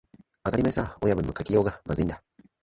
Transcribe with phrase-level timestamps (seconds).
[0.43, 2.23] 当たり前さ、親分の書きようがまずいんだ